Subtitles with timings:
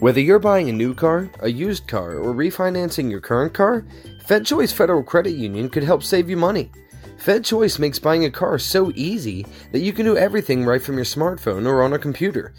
[0.00, 3.84] Whether you're buying a new car, a used car, or refinancing your current car,
[4.26, 6.70] FedChoice Federal Credit Union could help save you money.
[7.18, 11.04] FedChoice makes buying a car so easy that you can do everything right from your
[11.04, 12.54] smartphone or on a computer.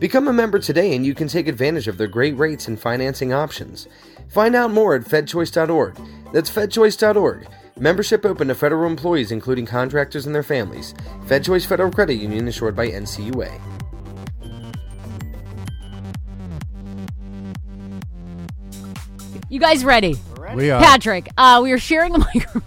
[0.00, 3.32] Become a member today and you can take advantage of their great rates and financing
[3.32, 3.86] options.
[4.28, 5.96] Find out more at fedchoice.org.
[6.32, 7.46] That's fedchoice.org.
[7.78, 10.94] Membership open to federal employees, including contractors and their families.
[11.26, 13.79] FedChoice Federal Credit Union, insured by NCUA.
[19.50, 20.14] You guys ready?
[20.54, 20.80] We are.
[20.80, 22.62] Patrick, uh, we are sharing a microphone.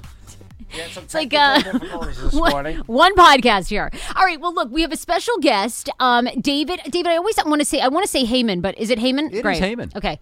[0.70, 1.62] it's like uh,
[2.34, 3.90] one, one podcast here.
[4.18, 4.40] All right.
[4.40, 6.82] Well, look, we have a special guest, um, David.
[6.90, 9.28] David, I always want to say I want to say Heyman, but is it Heyman?
[9.28, 9.62] It is Great.
[9.64, 9.96] Heyman.
[9.96, 10.20] Okay.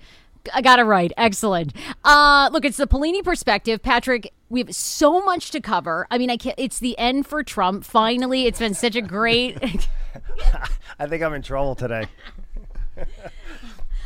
[0.53, 1.11] I got it right.
[1.17, 1.73] Excellent.
[2.03, 3.81] Uh, look, it's the Paolini perspective.
[3.81, 6.05] Patrick, we have so much to cover.
[6.11, 6.55] I mean, I can't.
[6.59, 7.85] It's the end for Trump.
[7.85, 9.57] Finally, it's been such a great.
[10.99, 12.05] I think I'm in trouble today.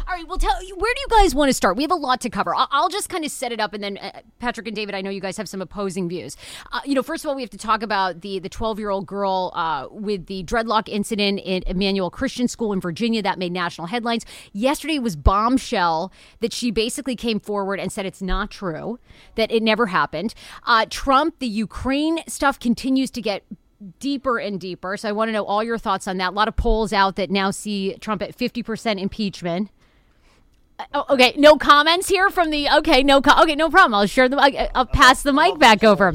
[0.08, 1.78] All right, well, tell you where do you guys want to start?
[1.78, 2.54] We have a lot to cover.
[2.54, 5.02] I'll, I'll just kind of set it up, and then uh, Patrick and David, I
[5.02, 6.38] know you guys have some opposing views.
[6.72, 8.92] Uh, you know, first of all, we have to talk about the the 12 year
[8.92, 13.52] old girl uh, with the dreadlock incident in Emmanuel Christian School in Virginia that made
[13.52, 14.28] national headlines.
[14.54, 19.00] Yesterday was bombshell that she basically came forward and said it's not true,
[19.34, 20.36] that it never happened.
[20.68, 23.44] Uh, Trump, the Ukraine stuff continues to get
[24.00, 24.98] deeper and deeper.
[24.98, 26.30] So I want to know all your thoughts on that.
[26.30, 29.70] A lot of polls out that now see Trump at 50% impeachment.
[30.94, 32.70] Oh, okay, no comments here from the.
[32.80, 33.22] Okay, no.
[33.22, 33.94] Co- okay, no problem.
[33.94, 34.38] I'll share the.
[34.38, 36.14] I- I'll pass the mic back over.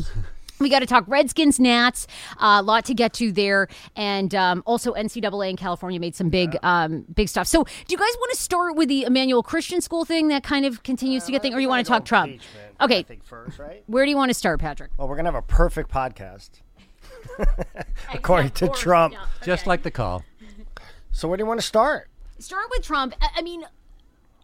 [0.59, 2.07] We got to talk Redskins, Nats.
[2.39, 6.29] A uh, lot to get to there, and um, also NCAA in California made some
[6.29, 7.47] big, um, big stuff.
[7.47, 10.67] So, do you guys want to start with the Emmanuel Christian School thing that kind
[10.67, 12.39] of continues to get thing, or you want to talk Trump?
[12.79, 13.83] I Okay, think first, right?
[13.87, 14.91] where do you want to start, Patrick?
[14.99, 16.51] Well, we're gonna have a perfect podcast,
[18.13, 19.15] according to Trump.
[19.43, 20.23] Just like the call.
[21.13, 22.09] So, where do you want to start?
[22.39, 23.15] Start with Trump.
[23.23, 23.65] I I mean,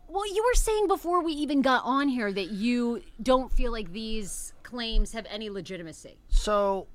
[0.08, 3.92] well, you were saying before we even got on here that you don't feel like
[3.92, 6.16] these claims have any legitimacy.
[6.28, 6.86] So,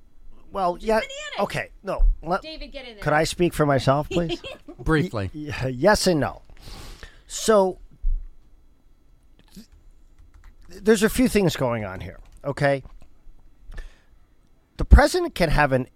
[0.50, 1.00] well, yeah.
[1.38, 2.02] Okay, no.
[2.22, 3.02] Let, David, get in there.
[3.02, 4.40] could I speak for myself, please?
[4.78, 5.30] Briefly.
[5.32, 6.42] Yeah, yes and no.
[7.26, 7.78] So
[9.54, 9.66] th-
[10.82, 12.82] there's a few things going on here, okay?
[14.76, 15.86] The president can have an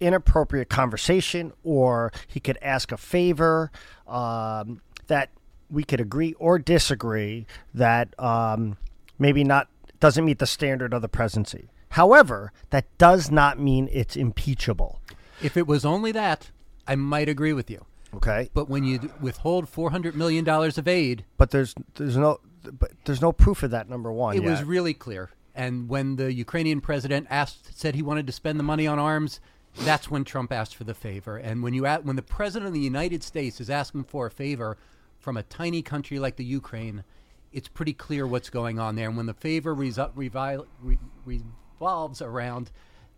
[0.00, 3.70] inappropriate conversation or he could ask a favor
[4.06, 5.30] um, that
[5.70, 8.76] we could agree or disagree that um,
[9.18, 9.68] maybe not
[10.00, 11.70] doesn't meet the standard of the presidency.
[11.90, 15.00] However, that does not mean it's impeachable.
[15.42, 16.50] If it was only that,
[16.86, 17.84] I might agree with you.
[18.12, 23.22] Okay, But when you withhold $400 million of aid, but there's there's no but there's
[23.22, 23.88] no proof of that.
[23.88, 25.30] Number one, it was really clear.
[25.54, 29.40] And when the Ukrainian president asked, said he wanted to spend the money on arms,
[29.80, 31.36] that's when Trump asked for the favor.
[31.36, 34.76] And when you when the president of the United States is asking for a favor
[35.20, 37.04] from a tiny country like the Ukraine,
[37.52, 39.06] it's pretty clear what's going on there.
[39.08, 42.70] And when the favor resu- revi- re- revolves around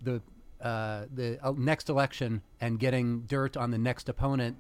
[0.03, 0.21] the
[0.61, 4.57] uh, the uh, next election and getting dirt on the next opponent,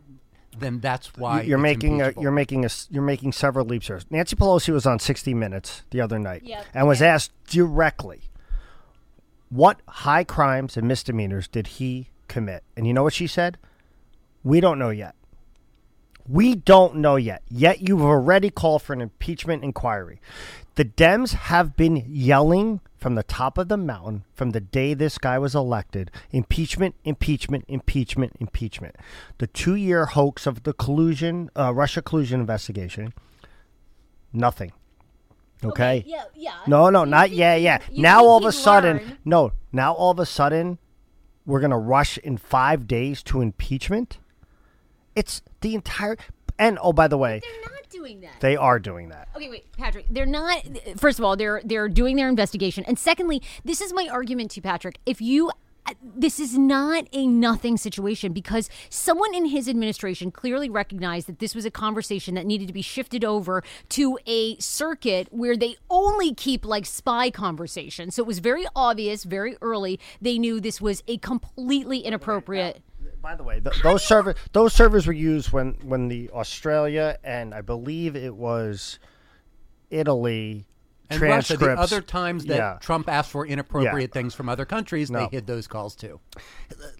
[0.58, 3.86] then that's why you're it's making a, you're making a s- you're making several leaps
[3.86, 4.00] here.
[4.10, 6.64] Nancy Pelosi was on 60 Minutes the other night Yep.
[6.74, 8.22] and was asked directly,
[9.48, 13.56] "What high crimes and misdemeanors did he commit?" And you know what she said?
[14.42, 15.14] We don't know yet.
[16.28, 17.42] We don't know yet.
[17.50, 20.20] Yet you've already called for an impeachment inquiry.
[20.74, 25.18] The Dems have been yelling from the top of the mountain from the day this
[25.18, 28.96] guy was elected impeachment, impeachment, impeachment, impeachment.
[29.38, 33.12] The two year hoax of the collusion, uh, Russia collusion investigation,
[34.32, 34.72] nothing.
[35.64, 36.04] Okay?
[36.06, 36.54] Yeah, yeah.
[36.66, 37.78] No, no, You not think yeah, yeah.
[37.92, 39.18] Now all of a sudden, learn.
[39.24, 39.52] no.
[39.72, 40.78] Now all of a sudden,
[41.44, 44.18] we're gonna rush in five days to impeachment.
[45.14, 46.16] It's the entire.
[46.58, 48.40] And oh, by the way, They're not doing that.
[48.40, 49.28] they are doing that.
[49.36, 50.06] Okay, wait, Patrick.
[50.10, 50.62] They're not.
[50.96, 54.60] First of all, they're they're doing their investigation, and secondly, this is my argument to
[54.60, 54.98] Patrick.
[55.06, 55.50] If you,
[56.02, 61.54] this is not a nothing situation because someone in his administration clearly recognized that this
[61.54, 66.34] was a conversation that needed to be shifted over to a circuit where they only
[66.34, 68.14] keep like spy conversations.
[68.14, 69.98] So it was very obvious, very early.
[70.20, 72.82] They knew this was a completely inappropriate.
[73.22, 77.54] By the way, th- those server those servers were used when when the Australia and
[77.54, 78.98] I believe it was
[79.90, 80.66] Italy
[81.10, 81.90] And Russia, transcripts.
[81.90, 82.78] the other times that Yeah.
[82.80, 85.20] Trump asked for inappropriate things from other countries, No.
[85.20, 86.20] they hid those calls too.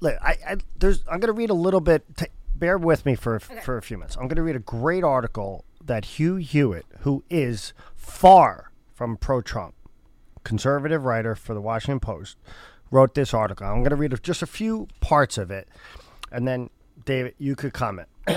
[0.01, 2.05] Look, I, I there's I'm going to read a little bit.
[2.17, 4.17] T- bear with me for for a few minutes.
[4.17, 9.75] I'm going to read a great article that Hugh Hewitt, who is far from pro-Trump,
[10.45, 12.37] conservative writer for the Washington Post,
[12.91, 13.67] wrote this article.
[13.67, 15.67] I'm going to read just a few parts of it,
[16.33, 16.71] and then
[17.05, 18.09] David, you could comment.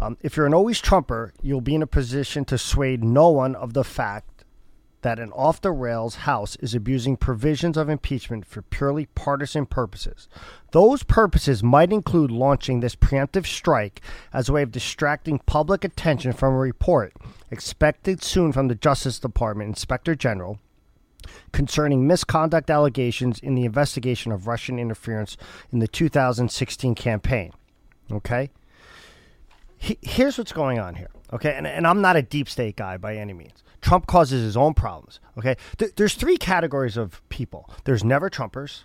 [0.00, 3.54] Um, if you're an always Trumper, you'll be in a position to sway no one
[3.54, 4.44] of the fact
[5.02, 10.28] that an off the rails House is abusing provisions of impeachment for purely partisan purposes.
[10.72, 14.00] Those purposes might include launching this preemptive strike
[14.32, 17.14] as a way of distracting public attention from a report
[17.50, 20.58] expected soon from the Justice Department Inspector General
[21.52, 25.36] concerning misconduct allegations in the investigation of Russian interference
[25.72, 27.52] in the 2016 campaign.
[28.10, 28.50] Okay?
[29.76, 31.10] He, here's what's going on here.
[31.32, 31.54] Okay?
[31.56, 33.62] And, and I'm not a deep state guy by any means.
[33.80, 35.20] Trump causes his own problems.
[35.38, 35.56] Okay?
[35.78, 38.82] Th- there's three categories of people there's never Trumpers,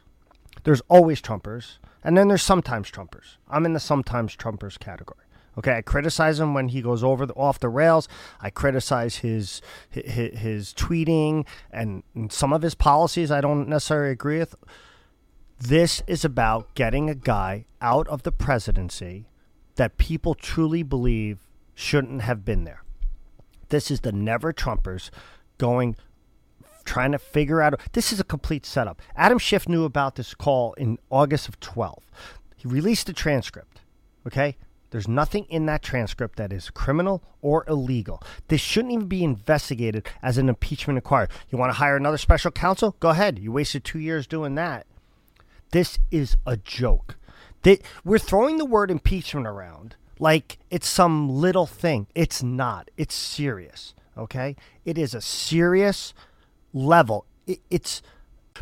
[0.64, 3.38] there's always Trumpers, and then there's sometimes Trumpers.
[3.50, 5.25] I'm in the sometimes Trumpers category.
[5.58, 8.08] Okay, I criticize him when he goes over the, off the rails.
[8.42, 13.32] I criticize his his, his tweeting and, and some of his policies.
[13.32, 14.56] I don't necessarily agree with.
[15.60, 19.30] This is about getting a guy out of the presidency
[19.76, 21.40] that people truly believe
[21.74, 22.84] shouldn't have been there.
[23.70, 25.10] This is the never Trumpers
[25.58, 25.96] going
[26.86, 29.02] trying to figure out this is a complete setup.
[29.16, 32.04] Adam Schiff knew about this call in August of 12.
[32.56, 33.82] He released the transcript.
[34.28, 34.56] Okay?
[34.96, 38.24] There's nothing in that transcript that is criminal or illegal.
[38.48, 41.28] This shouldn't even be investigated as an impeachment inquiry.
[41.50, 42.96] You want to hire another special counsel?
[43.02, 43.38] Go ahead.
[43.38, 44.86] You wasted two years doing that.
[45.72, 47.18] This is a joke.
[48.06, 52.08] We're throwing the word impeachment around like it's some little thing.
[52.16, 52.90] It's not.
[52.96, 53.96] It's serious.
[54.18, 54.56] Okay?
[54.86, 56.14] It is a serious
[56.72, 57.26] level.
[57.46, 58.02] It, it's,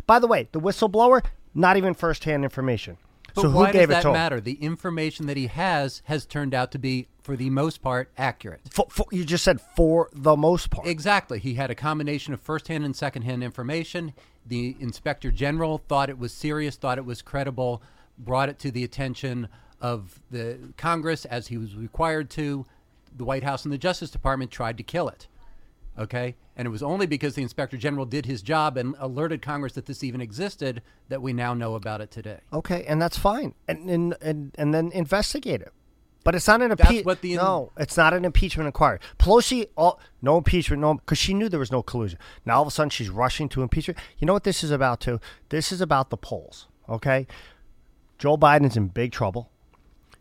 [0.04, 2.96] by the way, the whistleblower, not even firsthand information.
[3.34, 4.40] But so who why does that matter?
[4.40, 8.60] The information that he has has turned out to be, for the most part, accurate.
[8.70, 10.86] For, for, you just said for the most part.
[10.86, 11.38] Exactly.
[11.40, 14.14] He had a combination of firsthand and secondhand information.
[14.46, 17.82] The inspector general thought it was serious, thought it was credible,
[18.18, 19.48] brought it to the attention
[19.80, 22.66] of the Congress as he was required to.
[23.16, 25.26] The White House and the Justice Department tried to kill it.
[25.98, 26.34] Okay?
[26.56, 29.86] And it was only because the inspector general did his job and alerted Congress that
[29.86, 32.40] this even existed that we now know about it today.
[32.52, 35.72] Okay, and that's fine, and and and, and then investigate it.
[36.24, 37.20] But it's not an impeachment.
[37.20, 38.98] the- no, it's not an impeachment inquiry.
[39.18, 42.18] Pelosi, all, no impeachment, no, because she knew there was no collusion.
[42.46, 43.98] Now all of a sudden she's rushing to impeachment.
[44.18, 45.20] You know what this is about too?
[45.50, 46.66] This is about the polls.
[46.88, 47.26] Okay,
[48.18, 49.50] Joe Biden's in big trouble.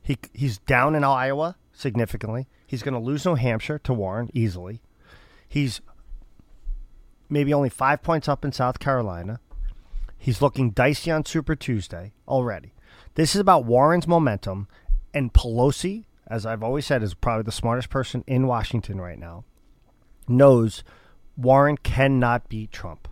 [0.01, 2.47] He he's down in Iowa significantly.
[2.67, 4.81] He's going to lose New Hampshire to Warren easily.
[5.53, 5.81] He's
[7.29, 9.39] maybe only five points up in South Carolina.
[10.17, 12.73] He's looking dicey on Super Tuesday already.
[13.13, 14.67] This is about Warren's momentum,
[15.13, 19.43] and Pelosi, as I've always said, is probably the smartest person in Washington right now,
[20.27, 20.83] knows
[21.37, 23.07] Warren cannot beat Trump.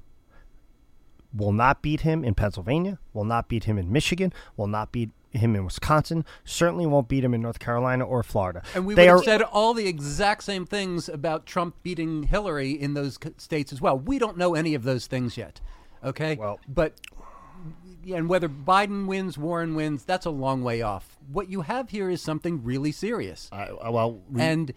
[1.32, 5.12] Will not beat him in Pennsylvania, will not beat him in Michigan, will not beat
[5.32, 8.62] him in Wisconsin, certainly won't beat him in North Carolina or Florida.
[8.76, 12.24] And we they would are have said all the exact same things about Trump beating
[12.24, 13.98] Hillary in those states as well.
[13.98, 15.62] We don't know any of those things yet.
[16.04, 16.36] Okay?
[16.36, 16.94] Well- but
[18.12, 21.18] and whether Biden wins, Warren wins, that's a long way off.
[21.32, 23.48] What you have here is something really serious.
[23.52, 24.74] I- well, we- and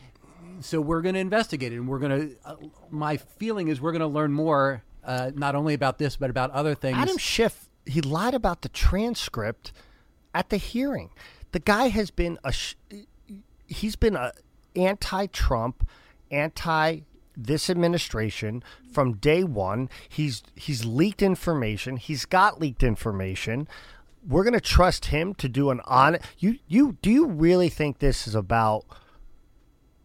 [0.60, 2.56] so we're going to investigate it and we're going to uh,
[2.90, 6.50] my feeling is we're going to learn more uh, not only about this but about
[6.52, 6.96] other things.
[6.98, 9.72] Adam Schiff, he lied about the transcript
[10.34, 11.10] at the hearing.
[11.52, 12.52] The guy has been a
[13.66, 14.32] he's been a
[14.76, 15.88] anti-Trump,
[16.30, 17.00] anti
[17.36, 19.88] this administration from day 1.
[20.08, 21.96] He's he's leaked information.
[21.96, 23.68] He's got leaked information.
[24.26, 27.98] We're going to trust him to do an on you you do you really think
[27.98, 28.84] this is about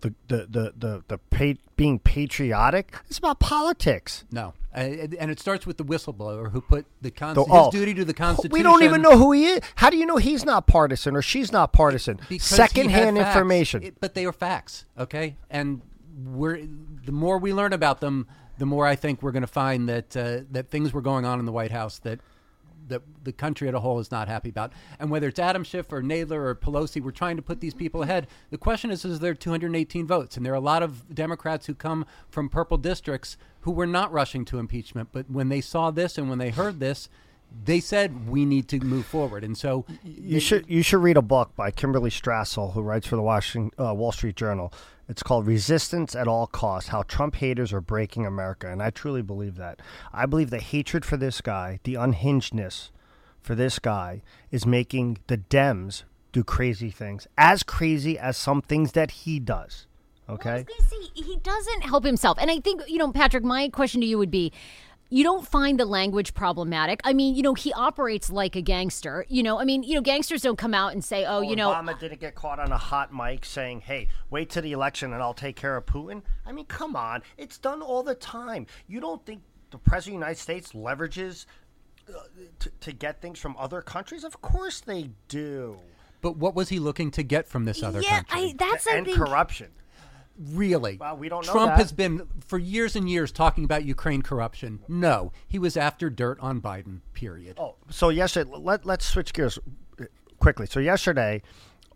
[0.02, 2.96] the the the the, the pa- being patriotic?
[3.08, 4.24] It's about politics.
[4.32, 4.54] no.
[4.72, 4.82] Uh,
[5.20, 8.06] and it starts with the whistleblower who put the con- The- his oh, duty to
[8.06, 8.54] the Constitution.
[8.54, 9.62] We don't even know who he is.
[9.76, 12.20] How do you know he's not partisan or she's not partisan?
[12.30, 13.82] because Secondhand information.
[13.82, 15.38] It- but they are facts, okay?
[15.50, 15.82] And
[16.24, 16.62] we're
[17.04, 18.28] the more we learn about them,
[18.60, 21.40] the more I think we're going to find that uh, that things were going on
[21.40, 22.20] in the White House that
[22.90, 24.74] that the country as a whole is not happy about.
[25.00, 28.04] And whether it's Adam Schiff or Nadler or Pelosi, we're trying to put these people
[28.04, 28.28] ahead.
[28.50, 30.38] The question is, is there 218 votes?
[30.38, 34.12] And there are a lot of Democrats who come from purple districts who were not
[34.12, 37.10] rushing to impeachment, but when they saw this and when they heard this.
[37.66, 41.22] They said we need to move forward, and so you should you should read a
[41.24, 44.72] book by Kimberly Strassel, who writes for the Washington uh, Wall Street Journal.
[45.10, 49.24] It's called "Resistance at All Costs: How Trump Haters Are Breaking America," and I truly
[49.24, 49.82] believe that.
[50.14, 52.92] I believe the hatred for this guy, the unhingedness
[53.42, 58.92] for this guy, is making the Dems do crazy things, as crazy as some things
[58.92, 59.88] that he does.
[60.30, 60.64] Okay.
[60.64, 63.44] to say he doesn't help himself, and I think you know, Patrick.
[63.44, 64.54] My question to you would be.
[65.10, 67.02] You don't find the language problematic.
[67.04, 69.26] I mean, you know, he operates like a gangster.
[69.28, 71.70] You know, I mean, you know, gangsters don't come out and say, "Oh, you know,
[71.70, 75.22] Obama didn't get caught on a hot mic saying, "Hey, wait till the election and
[75.22, 78.68] I'll take care of Putin." I mean, come on, it's done all the time.
[78.88, 81.46] You don't think the president of the United States leverages
[82.10, 82.20] uh,
[82.60, 84.24] to, to get things from other countries?
[84.24, 85.80] Of course they do.
[86.22, 88.50] But what was he looking to get from this other yeah, country?
[88.50, 89.70] I that's I and think corruption.
[90.40, 90.98] Really?
[90.98, 91.80] Well, we don't know Trump that.
[91.80, 94.80] has been for years and years talking about Ukraine corruption.
[94.88, 97.02] No, he was after dirt on Biden.
[97.14, 97.58] Period.
[97.60, 99.60] Oh, so yesterday, let, let's switch gears
[100.40, 100.66] quickly.
[100.66, 101.42] So yesterday,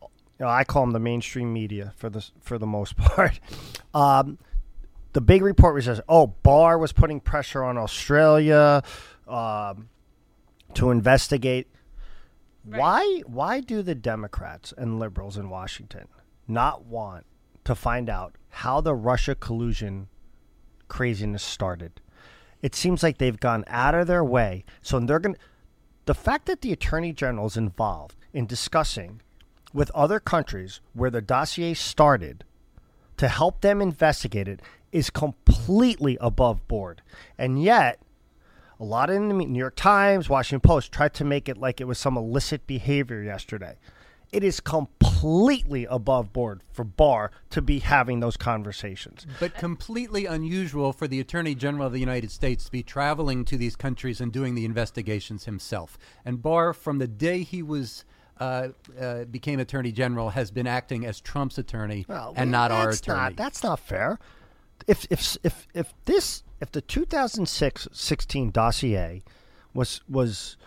[0.01, 0.09] you
[0.39, 3.39] know, I call them the mainstream media for the for the most part.
[3.93, 4.37] Um,
[5.13, 8.83] the big report was says, oh, Barr was putting pressure on Australia
[9.27, 9.89] um,
[10.73, 11.67] to investigate.
[12.65, 16.07] Why why do the Democrats and liberals in Washington
[16.45, 17.25] not want
[17.63, 20.07] to find out how the Russia collusion
[20.87, 22.01] craziness started?
[22.61, 24.63] It seems like they've gone out of their way.
[24.81, 25.41] So they're going to
[26.05, 29.21] the fact that the attorney general is involved in discussing
[29.73, 32.43] with other countries where the dossier started
[33.17, 37.01] to help them investigate it is completely above board.
[37.37, 37.99] And yet,
[38.79, 41.85] a lot in the New York Times, Washington Post tried to make it like it
[41.85, 43.77] was some illicit behavior yesterday.
[44.33, 49.27] It is completely above board for Barr to be having those conversations.
[49.39, 53.57] But completely unusual for the Attorney General of the United States to be traveling to
[53.57, 55.99] these countries and doing the investigations himself.
[56.25, 58.05] And Barr, from the day he was
[58.39, 62.89] uh, uh, became Attorney General, has been acting as Trump's attorney Well, and not our
[62.89, 63.19] attorney.
[63.19, 64.17] Not, that's not fair.
[64.87, 69.21] If if if if this if the 2006-16 dossier
[69.75, 70.57] was was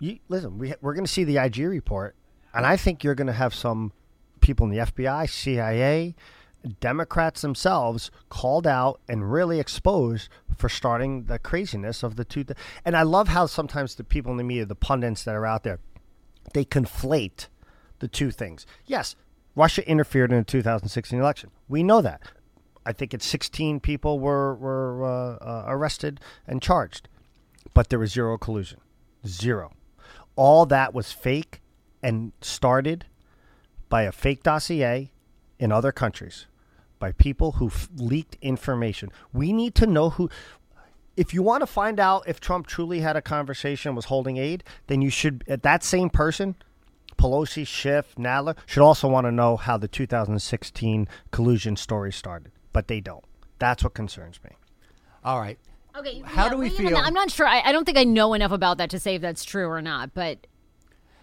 [0.00, 2.16] you, listen, we we're going to see the IG report,
[2.58, 3.92] and I think you're going to have some
[4.40, 6.16] people in the FBI, CIA,
[6.80, 12.44] Democrats themselves called out and really exposed for starting the craziness of the two.
[12.84, 15.62] And I love how sometimes the people in the media, the pundits that are out
[15.62, 15.78] there,
[16.52, 17.46] they conflate
[18.00, 18.66] the two things.
[18.86, 19.14] Yes,
[19.54, 21.52] Russia interfered in the 2016 election.
[21.68, 22.22] We know that.
[22.84, 27.08] I think it's 16 people were were uh, uh, arrested and charged,
[27.72, 28.80] but there was zero collusion,
[29.24, 29.74] zero.
[30.34, 31.60] All that was fake
[32.02, 33.06] and started
[33.88, 35.10] by a fake dossier
[35.58, 36.46] in other countries,
[36.98, 39.10] by people who f- leaked information.
[39.32, 40.30] We need to know who.
[41.16, 44.62] If you want to find out if Trump truly had a conversation, was holding aid,
[44.86, 45.42] then you should.
[45.48, 46.54] Uh, that same person,
[47.16, 52.86] Pelosi, Schiff, Nadler, should also want to know how the 2016 collusion story started, but
[52.88, 53.24] they don't.
[53.58, 54.50] That's what concerns me.
[55.24, 55.58] All right.
[55.96, 56.22] Okay.
[56.24, 57.46] How yeah, do we well, even feel- I'm not sure.
[57.46, 59.82] I, I don't think I know enough about that to say if that's true or
[59.82, 60.14] not.
[60.14, 60.46] But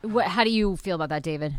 [0.06, 1.56] what, how do you feel about that, David?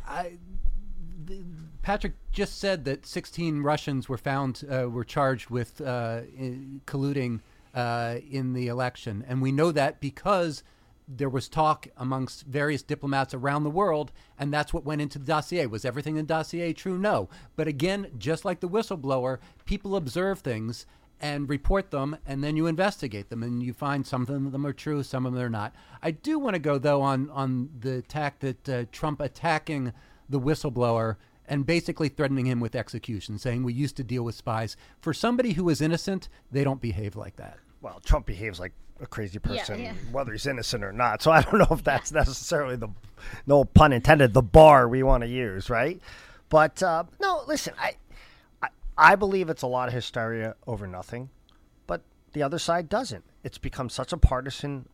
[1.83, 7.41] Patrick just said that 16 Russians were found, uh, were charged with uh, in- colluding
[7.75, 9.25] uh, in the election.
[9.29, 10.65] And we know that because
[11.09, 15.25] there was talk amongst various diplomats around the world, and that's what went into the
[15.25, 15.67] dossier.
[15.67, 16.99] Was everything in the dossier true?
[16.99, 17.29] No.
[17.55, 20.87] But again, just like the whistleblower, people observe things
[21.21, 24.73] and report them, and then you investigate them, and you find some of them are
[24.73, 25.75] true, some of them are not.
[26.03, 29.93] I do want to go though on on the attack that uh, Trump attacking
[30.29, 31.17] the whistleblower
[31.49, 34.77] and basically threatening him with execution, saying we used to deal with spies.
[35.01, 37.59] For somebody who is innocent, they don't behave like that.
[37.81, 39.93] Well, Trump behaves like a crazy person, yeah.
[40.11, 41.23] whether he's innocent or not.
[41.23, 42.89] So I don't know if that's necessarily the,
[43.47, 46.01] no pun intended, the bar we want to use, right?
[46.49, 47.95] But uh, no, listen, I,
[48.99, 51.31] I, believe it's a lot of hysteria over nothing,
[51.87, 53.25] but the other side doesn't.
[53.45, 54.89] It's become such a partisan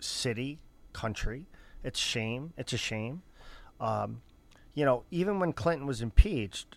[0.00, 0.58] city,
[0.92, 1.46] country.
[1.84, 2.52] It's shame.
[2.56, 3.22] It's a shame.
[3.80, 4.22] Um,
[4.74, 6.76] you know, even when Clinton was impeached,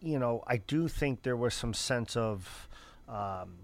[0.00, 2.68] you know, I do think there was some sense of
[3.08, 3.54] um,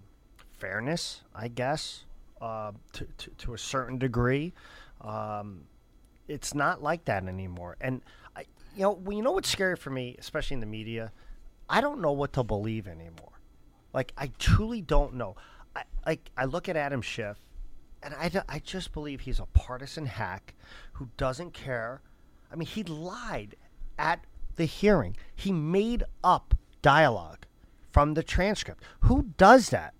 [0.57, 2.05] fairness, I guess,
[2.41, 4.53] uh, to, to, to a certain degree.
[5.01, 5.61] Um,
[6.27, 7.75] it's not like that anymore.
[7.81, 8.01] And,
[8.35, 11.11] I, you know, you know what's scary for me, especially in the media?
[11.69, 13.39] I don't know what to believe anymore.
[13.93, 15.35] Like, I truly don't know.
[15.75, 17.37] I, like, I look at Adam Schiff,
[18.01, 20.55] and I I just believe he's a partisan hack
[20.93, 22.01] who doesn't care.
[22.51, 23.55] I mean, he lied
[23.97, 25.15] at the hearing.
[25.35, 27.45] He made up dialogue
[27.91, 28.83] from the transcript.
[29.01, 29.93] Who does that?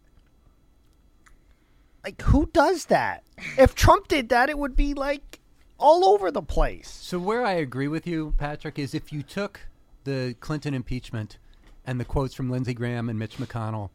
[2.03, 3.23] Like, who does that?
[3.57, 5.39] If Trump did that, it would be like
[5.77, 6.89] all over the place.
[6.89, 9.61] So where I agree with you, Patrick, is if you took
[10.03, 11.37] the Clinton impeachment
[11.85, 13.89] and the quotes from Lindsey Graham and Mitch McConnell,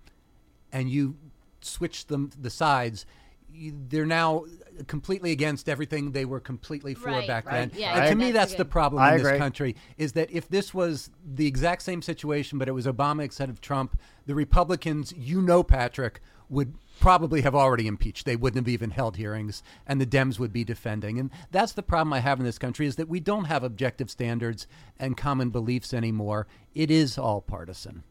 [0.73, 1.17] and you
[1.61, 3.07] switched them the sides,
[3.53, 4.45] you- they're now
[4.88, 7.71] completely against everything they were completely for Right, back right.
[7.71, 7.81] then.
[7.81, 9.38] Yeah, and I- to me, that's that's the problem I in this agree.
[9.38, 13.49] country is that if this was the exact same situation, but it was Obama instead
[13.49, 18.25] of Trump, the Republicans, you know, Patrick, would probably have already impeached.
[18.25, 21.19] They wouldn't have even held hearings, and the Dems would be defending.
[21.19, 24.11] And that's the problem I have in this country is that we don't have objective
[24.11, 24.67] standards
[24.99, 26.47] and common beliefs anymore.
[26.75, 28.05] It is all partisan.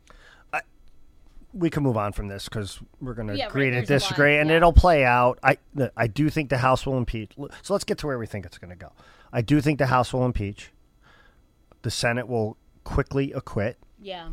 [1.54, 3.90] we can move on from this because we're going to Yeah, right, agree to there's
[3.90, 4.56] a disagree, and yeah.
[4.58, 5.38] it'll play out.
[5.44, 5.58] I
[5.96, 7.34] I do think the House will impeach.
[7.62, 8.92] So let's get to where we think it's going to go.
[9.32, 10.72] I do think the House will impeach.
[11.84, 14.30] The Senate will quickly acquit, Yeah.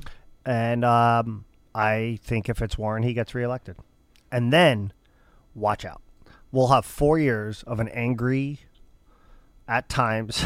[0.47, 3.77] and um, I think if it's Warren, he gets reelected.
[4.33, 4.93] And then,
[5.55, 6.03] watch out.
[6.53, 8.61] We'll have four years of an angry,
[9.69, 10.45] at times,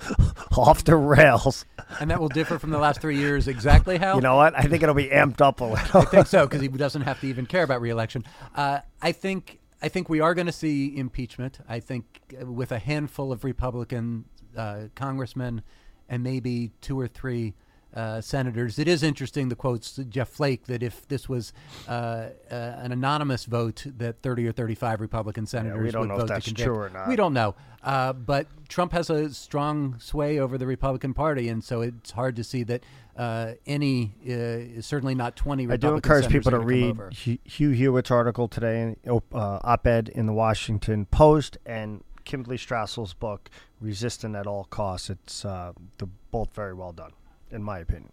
[0.56, 1.64] off the rails.
[1.98, 4.14] And that will differ from the last three years exactly how?
[4.14, 4.54] You know what?
[4.56, 6.00] I think it'll be amped up a little.
[6.00, 8.24] I think so because he doesn't have to even care about reelection.
[8.54, 11.58] Uh, I think I think we are going to see impeachment.
[11.68, 15.62] I think uh, with a handful of Republican uh, congressmen
[16.08, 17.54] and maybe two or three
[17.94, 18.78] uh, senators.
[18.78, 21.52] It is interesting the quotes Jeff Flake that if this was
[21.88, 26.20] uh, uh, an anonymous vote, that 30 or 35 Republican senators don't would know if
[26.22, 26.66] vote that's to convict.
[26.66, 27.08] true or not.
[27.08, 27.54] We don't know.
[27.82, 32.36] Uh, but Trump has a strong sway over the Republican Party, and so it's hard
[32.36, 32.82] to see that
[33.16, 37.38] uh, any, uh, certainly not 20 I do encourage people to are gonna come read.
[37.44, 44.36] Hugh Hewitt's article today, uh, op-ed in the Washington Post, and Kimberly Strassel's book, "Resistant
[44.36, 47.12] at All Costs." It's uh, they're both very well done,
[47.50, 48.12] in my opinion.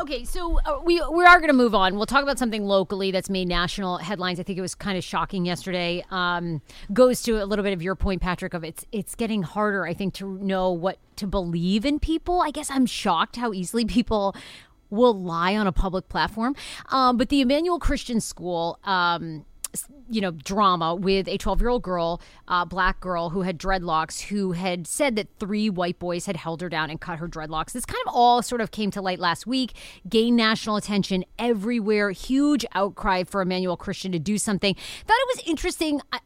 [0.00, 1.96] Okay, so uh, we we are going to move on.
[1.96, 4.38] We'll talk about something locally that's made national headlines.
[4.38, 6.04] I think it was kind of shocking yesterday.
[6.12, 8.54] Um, goes to a little bit of your point, Patrick.
[8.54, 12.40] Of it's it's getting harder, I think, to know what to believe in people.
[12.40, 14.36] I guess I'm shocked how easily people
[14.88, 16.54] will lie on a public platform.
[16.90, 18.78] Um, but the Emmanuel Christian School.
[18.84, 19.44] Um,
[20.10, 24.22] you know drama with a 12 year old girl uh, black girl who had dreadlocks
[24.22, 27.72] who had said that three white boys had held her down and cut her dreadlocks
[27.72, 29.74] this kind of all sort of came to light last week
[30.08, 35.46] gained national attention everywhere huge outcry for emmanuel christian to do something thought it was
[35.46, 36.20] interesting I,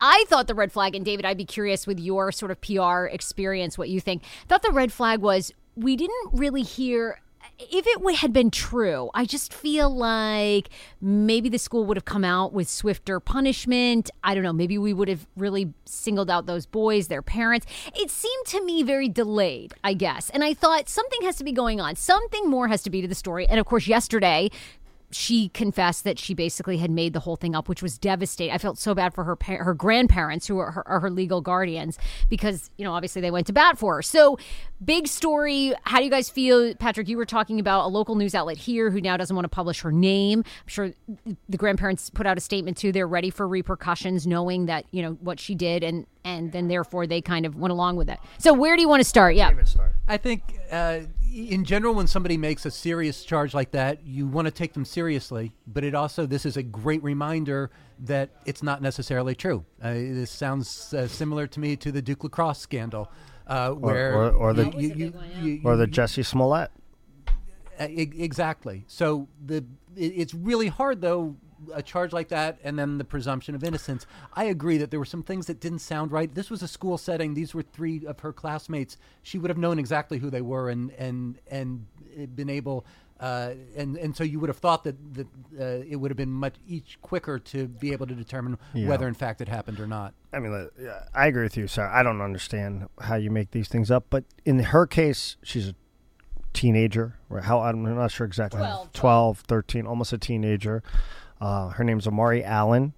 [0.00, 3.04] I thought the red flag, and David, I'd be curious with your sort of PR
[3.04, 4.22] experience, what you think.
[4.48, 7.20] Thought the red flag was we didn't really hear.
[7.60, 10.68] If it had been true, I just feel like
[11.00, 14.10] maybe the school would have come out with swifter punishment.
[14.22, 14.52] I don't know.
[14.52, 17.66] Maybe we would have really singled out those boys, their parents.
[17.96, 20.30] It seemed to me very delayed, I guess.
[20.30, 21.96] And I thought something has to be going on.
[21.96, 23.48] Something more has to be to the story.
[23.48, 24.50] And of course, yesterday,
[25.10, 28.54] she confessed that she basically had made the whole thing up, which was devastating.
[28.54, 31.98] I felt so bad for her her grandparents, who are her, are her legal guardians,
[32.28, 34.02] because you know obviously they went to bat for her.
[34.02, 34.38] So
[34.84, 35.72] big story.
[35.84, 37.08] How do you guys feel, Patrick?
[37.08, 39.80] You were talking about a local news outlet here who now doesn't want to publish
[39.80, 40.40] her name.
[40.40, 40.92] I'm sure
[41.48, 42.92] the grandparents put out a statement too.
[42.92, 47.06] They're ready for repercussions, knowing that you know what she did, and and then therefore
[47.06, 48.18] they kind of went along with it.
[48.38, 49.34] So where do you want to start?
[49.34, 49.50] Yeah.
[50.06, 51.00] I think, uh,
[51.34, 54.84] in general, when somebody makes a serious charge like that, you want to take them
[54.84, 55.52] seriously.
[55.66, 59.64] But it also, this is a great reminder that it's not necessarily true.
[59.82, 63.10] Uh, this sounds uh, similar to me to the Duke Lacrosse scandal,
[63.46, 65.12] uh, where or- or the- you- you- you-
[65.42, 66.70] you- Or the you- Jesse Smollett.
[67.80, 68.84] uh, e- exactly.
[68.86, 69.64] So the
[69.96, 71.34] it's really hard though
[71.74, 74.06] a charge like that and then the presumption of innocence.
[74.34, 76.32] I agree that there were some things that didn't sound right.
[76.34, 77.34] This was a school setting.
[77.34, 78.96] These were three of her classmates.
[79.22, 81.86] She would have known exactly who they were and and and
[82.34, 82.86] been able.
[83.20, 85.26] Uh, and and so you would have thought that that
[85.58, 89.14] uh, it would have been much each quicker to be able to determine whether in
[89.14, 90.14] fact it happened or not.
[90.32, 91.86] I mean, uh, I agree with you, sir.
[91.86, 95.74] I don't understand how you make these things up, but in her case, she's a
[96.52, 97.14] teenager.
[97.30, 98.58] Or how I'm not sure exactly.
[98.58, 98.92] 12.
[98.92, 100.82] 12, 13, almost a teenager.
[101.40, 102.94] Uh, her name's Amari Allen,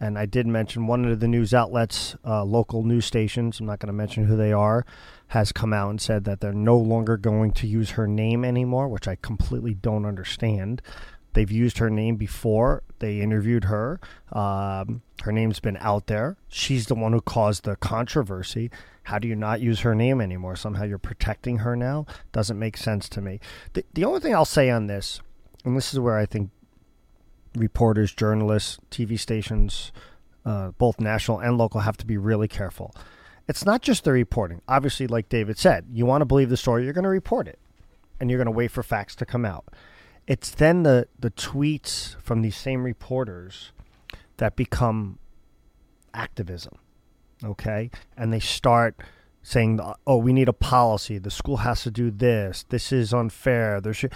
[0.00, 3.60] and I did mention one of the news outlets, uh, local news stations.
[3.60, 4.84] I'm not going to mention who they are,
[5.28, 8.88] has come out and said that they're no longer going to use her name anymore,
[8.88, 10.82] which I completely don't understand.
[11.34, 12.82] They've used her name before.
[12.98, 14.00] They interviewed her.
[14.32, 16.36] Um, her name's been out there.
[16.48, 18.70] She's the one who caused the controversy.
[19.04, 20.56] How do you not use her name anymore?
[20.56, 22.06] Somehow you're protecting her now?
[22.32, 23.40] Doesn't make sense to me.
[23.72, 25.20] The, the only thing I'll say on this,
[25.64, 26.50] and this is where I think
[27.56, 29.92] reporters, journalists, TV stations,
[30.44, 32.94] uh, both national and local, have to be really careful.
[33.48, 34.62] It's not just the reporting.
[34.68, 37.58] Obviously, like David said, you want to believe the story, you're going to report it,
[38.20, 39.66] and you're going to wait for facts to come out.
[40.26, 43.72] It's then the the tweets from these same reporters
[44.36, 45.18] that become
[46.14, 46.74] activism,
[47.42, 49.02] okay, and they start
[49.42, 51.18] saying, "Oh, we need a policy.
[51.18, 52.64] The school has to do this.
[52.68, 53.80] This is unfair.
[53.80, 54.12] There should."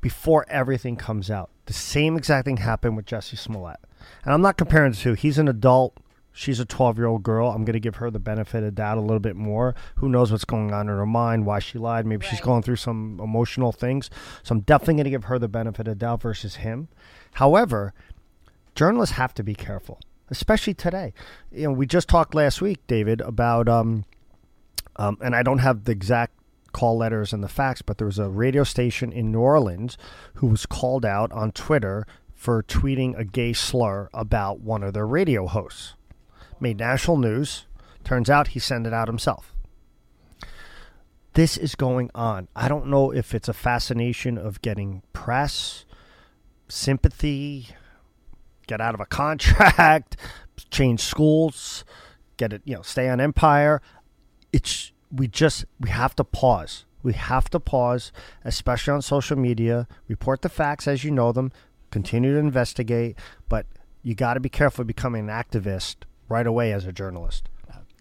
[0.00, 3.78] Before everything comes out, the same exact thing happened with Jesse Smollett.
[4.24, 5.14] And I'm not comparing the two.
[5.14, 5.96] He's an adult.
[6.32, 7.48] She's a 12 year old girl.
[7.48, 9.74] I'm going to give her the benefit of doubt a little bit more.
[9.96, 12.06] Who knows what's going on in her mind, why she lied.
[12.06, 14.10] Maybe she's going through some emotional things.
[14.42, 16.88] So I'm definitely going to give her the benefit of doubt versus him.
[17.34, 17.94] However,
[18.74, 21.14] journalists have to be careful, especially today.
[21.52, 24.04] You know, we just talked last week, David, about, um,
[24.96, 26.34] um, and I don't have the exact
[26.74, 29.96] call letters and the facts, but there was a radio station in New Orleans
[30.34, 35.06] who was called out on Twitter for tweeting a gay slur about one of their
[35.06, 35.94] radio hosts.
[36.60, 37.66] Made national news.
[38.02, 39.54] Turns out he sent it out himself.
[41.32, 42.48] This is going on.
[42.54, 45.84] I don't know if it's a fascination of getting press,
[46.68, 47.68] sympathy,
[48.66, 50.16] get out of a contract,
[50.70, 51.84] change schools,
[52.36, 53.80] get it, you know, stay on Empire.
[54.52, 56.84] It's we just we have to pause.
[57.02, 58.12] We have to pause,
[58.44, 59.86] especially on social media.
[60.08, 61.52] Report the facts as you know them.
[61.90, 63.16] Continue to investigate,
[63.48, 63.66] but
[64.02, 65.96] you got to be careful becoming an activist
[66.28, 67.48] right away as a journalist.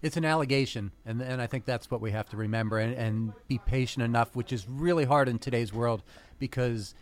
[0.02, 3.34] It's an allegation, and and I think that's what we have to remember and, and
[3.48, 6.04] be patient enough, which is really hard in today's world
[6.40, 6.94] because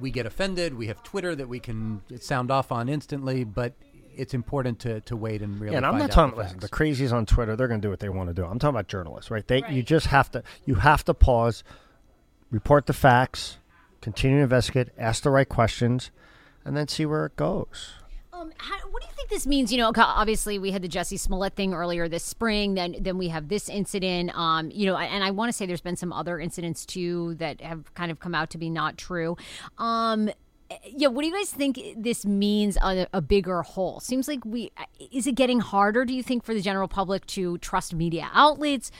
[0.00, 0.76] we get offended.
[0.76, 3.74] We have Twitter that we can sound off on instantly, but
[4.20, 5.72] it's important to, to wait and really.
[5.72, 6.36] Yeah, and I'm find not talking.
[6.36, 8.44] the Listen, the crazies on Twitter, they're going to do what they want to do.
[8.44, 9.46] I'm talking about journalists, right?
[9.46, 11.64] They, you just have to, you have to pause,
[12.50, 13.58] report the facts,
[14.00, 16.10] continue to investigate, ask the right questions,
[16.64, 17.94] and then see where it goes.
[18.32, 19.72] Um, how, what do you think this means?
[19.72, 22.74] You know, obviously we had the Jesse Smollett thing earlier this spring.
[22.74, 24.36] Then, then we have this incident.
[24.36, 27.60] Um, you know, and I want to say there's been some other incidents too that
[27.60, 29.36] have kind of come out to be not true.
[29.78, 30.30] Um,
[30.84, 34.00] yeah, what do you guys think this means on a, a bigger whole?
[34.00, 34.70] Seems like we
[35.12, 36.04] is it getting harder?
[36.04, 38.90] Do you think for the general public to trust media outlets?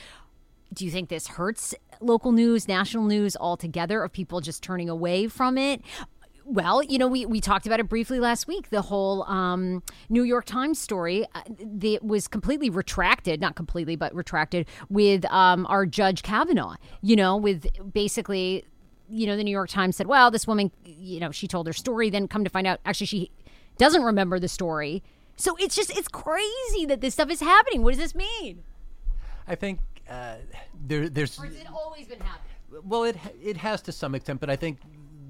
[0.73, 5.27] Do you think this hurts local news, national news altogether of people just turning away
[5.27, 5.83] from it?
[6.45, 8.71] Well, you know, we, we talked about it briefly last week.
[8.71, 14.13] The whole um, New York Times story uh, that was completely retracted, not completely, but
[14.15, 18.65] retracted with um, our Judge Kavanaugh, you know, with basically,
[19.11, 21.73] you know, the New York Times said, well, this woman, you know, she told her
[21.73, 22.11] story.
[22.11, 23.31] Then come to find out, actually, she
[23.79, 25.03] doesn't remember the story.
[25.37, 27.83] So it's just, it's crazy that this stuff is happening.
[27.83, 28.63] What does this mean?
[29.49, 30.37] I think uh,
[30.87, 32.47] there, there's Or has it always been happening?
[32.85, 34.79] well, it it has to some extent, but I think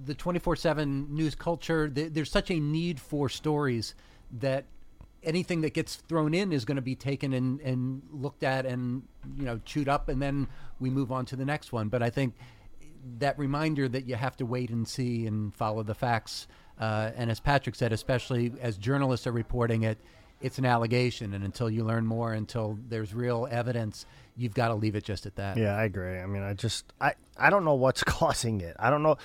[0.04, 3.94] the twenty four seven news culture th- there's such a need for stories
[4.40, 4.64] that
[5.22, 9.02] anything that gets thrown in is going to be taken and, and looked at and
[9.36, 10.48] you know chewed up, and then
[10.80, 11.88] we move on to the next one.
[11.88, 12.34] But I think
[13.18, 16.46] that reminder that you have to wait and see and follow the facts.
[16.78, 19.98] Uh, and as Patrick said, especially as journalists are reporting it,
[20.40, 24.74] it's an allegation, and until you learn more, until there's real evidence, you've got to
[24.74, 25.58] leave it just at that.
[25.58, 26.18] Yeah, I agree.
[26.18, 28.74] I mean, I just, I, I don't know what's causing it.
[28.78, 29.18] I don't know,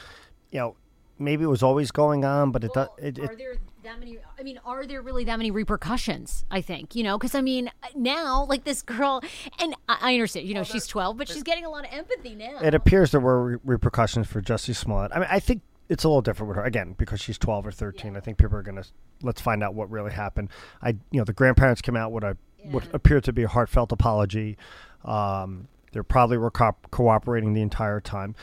[0.52, 0.76] you know,
[1.18, 2.90] maybe it was always going on, but it does.
[2.98, 4.18] Well, It, are it, there that many?
[4.38, 6.46] I mean, are there really that many repercussions?
[6.52, 9.22] I think you know, because I mean, now like this girl,
[9.60, 12.36] and I, I understand, you know, she's twelve, but she's getting a lot of empathy
[12.36, 12.60] now.
[12.62, 15.12] it appears there were re- repercussions for Jussie Smollett.
[15.16, 17.72] I mean, I think it's a little different with her again because she's 12 or
[17.72, 18.18] 13.
[18.18, 18.88] I think people are going to
[19.22, 20.50] let's find out what really happened.
[20.82, 23.92] I, you know, the grandparents came out with a what appeared to be a heartfelt
[23.92, 24.58] apology.
[25.04, 28.36] Um, they probably were co- cooperating the entire time.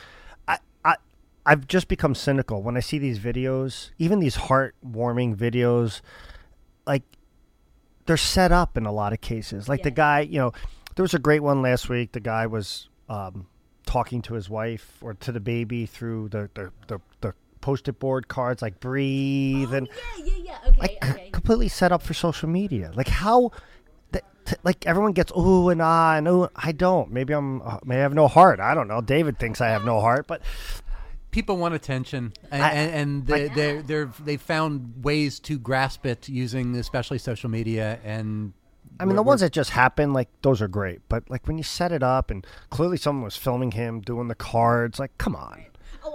[1.45, 6.01] I've just become cynical when I see these videos, even these heartwarming videos,
[6.87, 7.03] like
[8.05, 9.67] they're set up in a lot of cases.
[9.67, 10.53] Like the guy, you know,
[10.95, 12.11] there was a great one last week.
[12.13, 13.47] The guy was um,
[13.85, 18.27] talking to his wife or to the baby through the the, the, the post-it board
[18.27, 20.57] cards, like breathe and yeah, yeah, yeah.
[20.69, 21.29] Okay, like okay.
[21.31, 22.91] completely set up for social media.
[22.93, 23.51] Like how,
[24.11, 26.49] th- t- like everyone gets ooh and ah and ooh.
[26.55, 27.11] I don't.
[27.11, 27.61] Maybe I'm.
[27.61, 28.59] Uh, maybe I have no heart.
[28.59, 29.01] I don't know.
[29.01, 30.41] David thinks I have no heart, but
[31.33, 36.29] people want attention, and, I- and, they, they're, they're, they've found ways to grasp it
[36.29, 37.99] using especially social media.
[38.05, 38.53] And
[38.99, 41.01] I mean, the ones that just happen, like those are great.
[41.09, 44.35] But like when you set it up and clearly someone was filming him doing the
[44.35, 45.65] cards, like come on.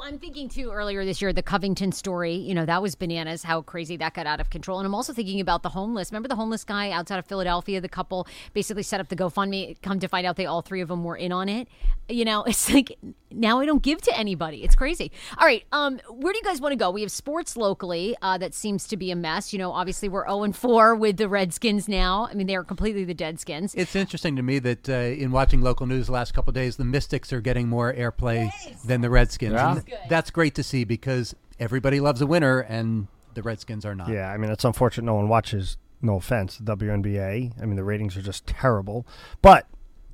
[0.03, 3.63] I'm thinking too earlier this year, the Covington story, you know, that was bananas, how
[3.63, 4.79] crazy that got out of control.
[4.79, 6.11] And I'm also thinking about the homeless.
[6.11, 7.81] Remember the homeless guy outside of Philadelphia?
[7.81, 9.81] The couple basically set up the GoFundMe.
[9.83, 11.69] Come to find out, they all three of them were in on it.
[12.09, 12.99] You know, it's like
[13.31, 14.65] now I don't give to anybody.
[14.65, 15.13] It's crazy.
[15.39, 15.65] All right.
[15.73, 16.91] Um, where do you guys want to go?
[16.91, 18.17] We have sports locally.
[18.23, 19.53] Uh, that seems to be a mess.
[19.53, 22.29] You know, obviously we're 0 and 4 with the Redskins now.
[22.31, 23.75] I mean, they are completely the Deadskins.
[23.77, 26.77] It's interesting to me that uh, in watching local news the last couple of days,
[26.77, 28.51] the Mystics are getting more airplay
[28.85, 29.53] than the Redskins.
[29.53, 29.69] Yeah.
[29.69, 29.98] And That's good.
[30.09, 34.09] that's great to see because everybody loves a winner, and the Redskins are not.
[34.09, 35.77] Yeah, I mean it's unfortunate no one watches.
[36.01, 37.61] No offense, the WNBA.
[37.61, 39.07] I mean the ratings are just terrible,
[39.42, 39.66] but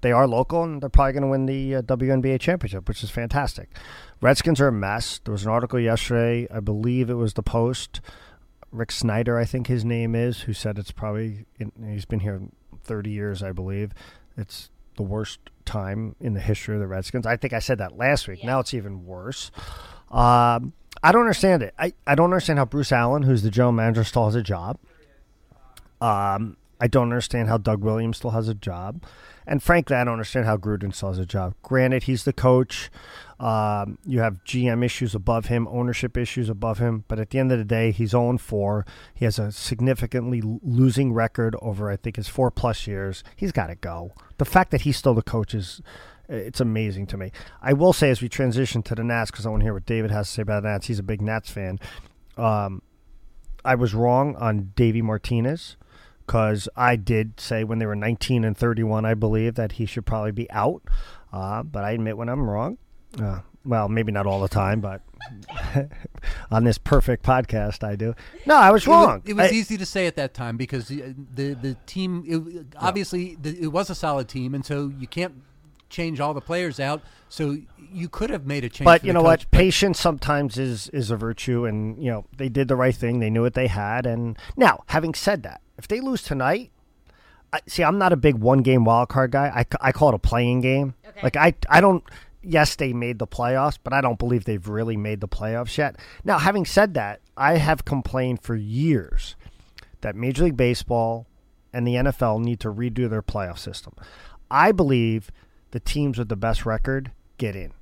[0.04, 3.10] they are local and they're probably going to win the uh, WNBA championship, which is
[3.10, 3.70] fantastic.
[4.20, 5.18] Redskins are a mess.
[5.24, 8.02] There was an article yesterday, I believe it was the Post,
[8.70, 12.42] Rick Snyder, I think his name is, who said it's probably in, he's been here
[12.82, 13.92] 30 years, I believe.
[14.37, 17.27] It's the worst time in the history of the Redskins.
[17.27, 18.44] I think I said that last week.
[18.44, 19.50] Now it's even worse.
[20.11, 20.72] Um,
[21.03, 21.74] I don't understand it.
[21.79, 24.79] I, I don't understand how Bruce Allen, who's the general manager, still has a job.
[26.00, 29.03] Um, I don't understand how Doug Williams still has a job.
[29.46, 31.54] And frankly, I don't understand how Gruden still has a job.
[31.62, 32.90] Granted, he's the coach.
[33.38, 37.04] Um, you have GM issues above him, ownership issues above him.
[37.09, 38.87] But at the end of the day, he's 0 4.
[39.14, 43.22] He has a significantly losing record over, I think, his four plus years.
[43.37, 44.12] He's got to go.
[44.38, 45.80] The fact that he's still the coach is.
[46.26, 47.33] It's amazing to me.
[47.61, 49.85] I will say, as we transition to the Nats, because I want to hear what
[49.85, 50.87] David has to say about the Nats.
[50.87, 51.78] He's a big Nats fan.
[52.38, 52.80] Um,
[53.62, 55.76] I was wrong on Davey Martinez
[56.26, 60.06] because I did say when they were 19 and 31, I believe that he should
[60.06, 60.82] probably be out.
[61.32, 62.78] Uh, but I admit when I'm wrong.
[63.20, 65.00] Uh, well, maybe not all the time, but
[66.50, 68.14] on this perfect podcast, I do.
[68.46, 69.22] No, I was It wrong.
[69.24, 72.66] it was I- easy to say at that time because the the, the team it,
[72.76, 75.34] obviously the, it was a solid team, and so you can't
[75.88, 77.02] change all the players out.
[77.28, 77.56] So
[77.92, 78.84] you could have made a change.
[78.84, 79.50] but you know coach, what?
[79.50, 83.20] Patience sometimes is is a virtue, and you know they did the right thing.
[83.20, 86.70] They knew what they had, and now having said that, if they lose tonight,
[87.52, 89.46] I, see, I'm not a big one game wild card guy.
[89.48, 90.94] I, I call it a playing game.
[91.06, 91.20] Okay.
[91.22, 92.02] Like I I don't.
[92.42, 95.96] Yes, they made the playoffs, but I don't believe they've really made the playoffs yet.
[96.24, 99.34] Now, having said that, I have complained for years
[100.02, 101.26] that Major League Baseball
[101.72, 103.94] and the NFL need to redo their playoff system.
[104.50, 105.30] I believe
[105.70, 107.72] the teams with the best record get in.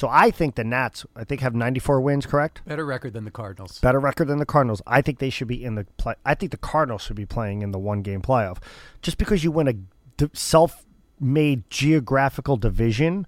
[0.00, 2.62] So I think the Nats, I think, have 94 wins, correct?
[2.64, 3.78] better record than the Cardinals.
[3.80, 4.80] Better record than the Cardinals.
[4.86, 6.14] I think they should be in the play.
[6.24, 8.62] I think the Cardinals should be playing in the one game playoff.
[9.02, 10.86] Just because you win a self
[11.20, 13.26] made geographical division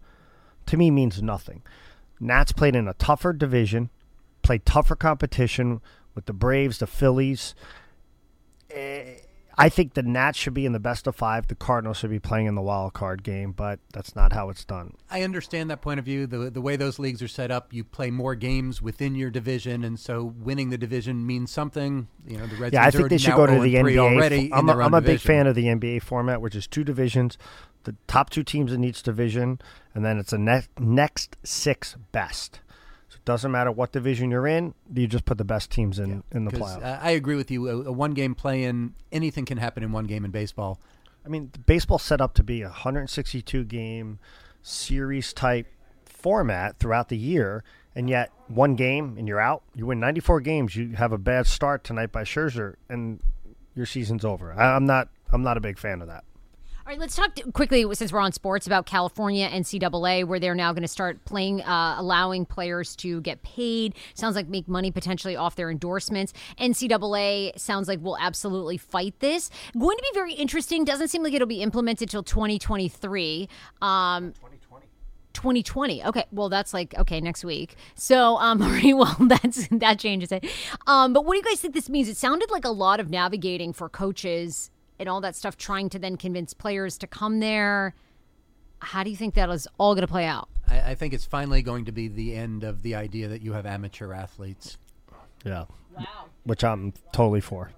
[0.65, 1.61] to me means nothing.
[2.19, 3.91] Nats played in a tougher division,
[4.41, 5.83] played tougher competition
[6.15, 7.55] with the Braves, the Phillies.
[8.71, 9.17] Eh,
[9.59, 11.47] I think the Nats should be in the best of five.
[11.47, 14.65] The Cardinals should be playing in the wild card game, but that's not how it's
[14.65, 14.95] done.
[15.11, 16.27] I understand that point of view.
[16.27, 19.85] The the way those leagues are set up, you play more games within your division,
[19.85, 22.09] and so winning the division means something.
[22.27, 23.99] You know, the Redskins Yeah, I think they should go to oh the NBA.
[23.99, 24.53] already.
[24.53, 27.37] I'm, a, I'm a big fan of the NBA format, which is two divisions,
[27.85, 29.61] the top two teams in each division,
[29.95, 32.61] and then it's the ne- next six best.
[33.13, 36.25] So it doesn't matter what division you're in, you just put the best teams in,
[36.33, 36.83] in the playoffs.
[36.83, 37.69] I agree with you.
[37.69, 40.81] A, a one game play in anything can happen in one game in baseball.
[41.23, 44.19] I mean, baseball's set up to be a 162 game
[44.63, 45.67] series type
[46.07, 49.63] format throughout the year, and yet one game and you're out.
[49.75, 53.21] You win 94 games, you have a bad start tonight by Scherzer, and
[53.75, 54.55] your season's over.
[54.55, 55.09] I, I'm not.
[55.31, 56.25] I'm not a big fan of that.
[56.85, 60.73] All right, let's talk quickly since we're on sports about California NCAA, where they're now
[60.73, 63.95] going to start playing, uh, allowing players to get paid.
[64.15, 66.33] Sounds like make money potentially off their endorsements.
[66.59, 69.49] NCAA sounds like will absolutely fight this.
[69.79, 70.85] Going to be very interesting.
[70.85, 73.49] Doesn't seem like it'll be implemented till 2023.
[73.81, 74.33] Um,
[75.35, 76.05] 2020.
[76.05, 77.77] Okay, well that's like okay next week.
[77.95, 80.45] So um, well that's that changes it.
[80.89, 82.09] Um, but what do you guys think this means?
[82.09, 84.72] It sounded like a lot of navigating for coaches
[85.03, 87.95] and all that stuff, trying to then convince players to come there.
[88.81, 90.49] How do you think that is all going to play out?
[90.69, 93.53] I, I think it's finally going to be the end of the idea that you
[93.53, 94.79] have amateur athletes.
[95.45, 95.65] Yeah,
[95.97, 96.05] Wow.
[96.45, 97.71] which I'm totally for.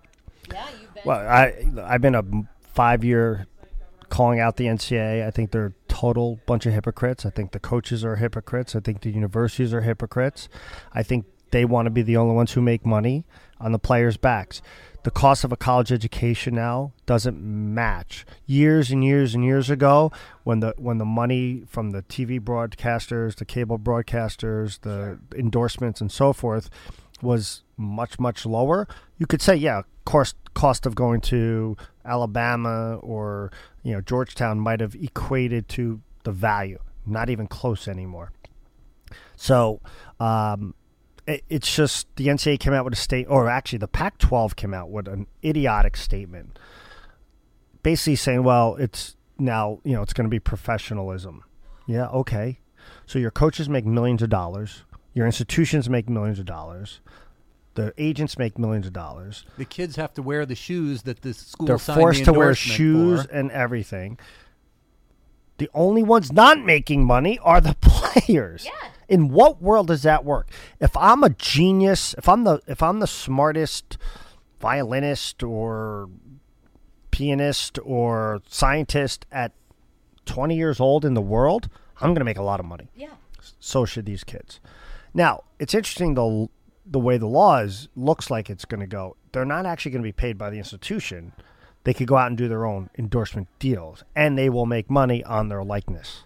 [0.52, 1.02] Yeah, you've been.
[1.04, 2.22] Well, I I've been a
[2.60, 3.46] five year
[4.10, 5.26] calling out the NCAA.
[5.26, 7.24] I think they're a total bunch of hypocrites.
[7.26, 8.76] I think the coaches are hypocrites.
[8.76, 10.48] I think the universities are hypocrites.
[10.92, 13.24] I think they want to be the only ones who make money
[13.60, 14.60] on the players' backs.
[15.04, 20.10] The cost of a college education now doesn't match years and years and years ago
[20.42, 26.10] when the when the money from the TV broadcasters, the cable broadcasters, the endorsements and
[26.10, 26.70] so forth
[27.22, 28.88] was much much lower.
[29.18, 33.52] You could say, yeah, cost cost of going to Alabama or
[33.84, 36.80] you know Georgetown might have equated to the value.
[37.06, 38.32] Not even close anymore.
[39.36, 39.80] So
[40.18, 40.74] um,
[41.26, 44.90] it's just the NCAA came out with a state, or actually the Pac-12 came out
[44.90, 46.58] with an idiotic statement,
[47.82, 51.42] basically saying, "Well, it's now you know it's going to be professionalism."
[51.87, 52.60] Yeah, okay.
[53.06, 54.84] So your coaches make millions of dollars.
[55.14, 57.00] Your institutions make millions of dollars.
[57.74, 59.44] The agents make millions of dollars.
[59.58, 62.54] The kids have to wear the shoes that the school They're signed forced to wear
[62.54, 63.30] shoes for.
[63.32, 64.18] and everything.
[65.58, 68.64] The only ones not making money are the players.
[68.64, 68.88] Yeah.
[69.08, 70.48] In what world does that work?
[70.80, 73.98] If I'm a genius, if I'm the if I'm the smartest
[74.60, 76.08] violinist or
[77.10, 79.52] pianist or scientist at
[80.26, 81.68] 20 years old in the world,
[82.00, 83.10] I'm going to make a lot of money Yeah.
[83.60, 84.58] so should these kids.
[85.12, 86.50] Now, it's interesting though
[86.86, 90.02] the way the law is looks like it's going to go, they're not actually going
[90.02, 91.32] to be paid by the institution.
[91.84, 95.22] They could go out and do their own endorsement deals, and they will make money
[95.24, 96.24] on their likeness.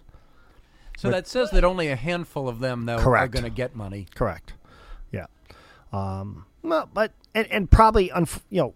[0.97, 4.07] So that says that only a handful of them, though, are going to get money.
[4.15, 4.53] Correct.
[5.11, 5.27] Yeah.
[5.93, 8.73] Um, well, but and, and probably unf- you know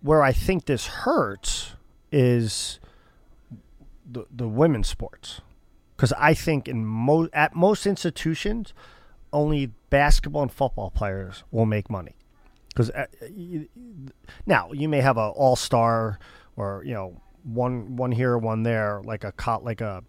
[0.00, 1.72] where I think this hurts
[2.10, 2.80] is
[4.10, 5.40] the the women's sports
[5.96, 8.74] because I think in at most institutions
[9.32, 12.16] only basketball and football players will make money
[12.72, 13.06] because uh,
[14.46, 16.18] now you may have an all star
[16.56, 20.02] or you know one one here one there like a co- like a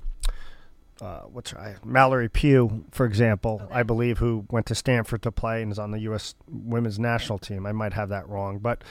[1.01, 5.31] uh, what's her, I- Mallory Pugh, for example, I believe, who went to Stanford to
[5.31, 6.35] play and is on the U.S.
[6.47, 7.65] women's national team.
[7.65, 8.83] I might have that wrong, but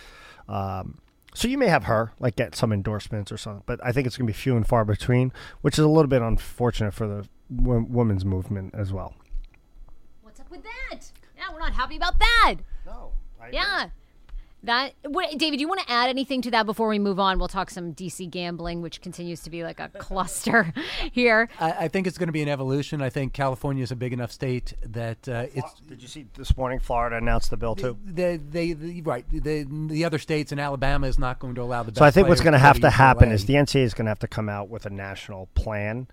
[0.49, 0.99] um,
[1.33, 3.63] so you may have her like get some endorsements or something.
[3.67, 5.33] But I think it's going to be few and far between,
[5.63, 9.15] which is a little bit unfortunate for the w- women's movement as well.
[10.23, 11.01] What's up with that?
[11.39, 12.57] Yeah, we're not happy about that.
[12.85, 13.13] No,
[13.53, 13.91] Yeah.
[14.65, 17.41] That what, David, do you want to add anything to that before we move on?
[17.41, 20.73] We'll talk some DC gambling, which continues to be like a cluster
[21.13, 21.49] here.
[21.59, 23.03] I, I think it's going to be an evolution.
[23.03, 26.57] I think California is a big enough state that uh, it's Did you see this
[26.57, 26.79] morning?
[26.79, 27.99] Florida announced the bill too.
[28.05, 31.83] the, they, the, right the the other states and Alabama is not going to allow
[31.83, 31.91] the.
[31.91, 33.35] Best So I think what's going to have to happen UCLA.
[33.35, 36.07] is the NCAA is going to have to come out with a national plan,